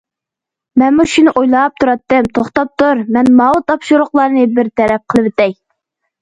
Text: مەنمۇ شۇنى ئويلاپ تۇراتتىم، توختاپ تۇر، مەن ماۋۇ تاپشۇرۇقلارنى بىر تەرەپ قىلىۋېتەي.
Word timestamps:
مەنمۇ 0.81 1.03
شۇنى 1.15 1.33
ئويلاپ 1.41 1.83
تۇراتتىم، 1.83 2.29
توختاپ 2.37 2.71
تۇر، 2.83 3.03
مەن 3.19 3.29
ماۋۇ 3.43 3.61
تاپشۇرۇقلارنى 3.69 4.47
بىر 4.57 4.73
تەرەپ 4.83 5.05
قىلىۋېتەي. 5.15 5.55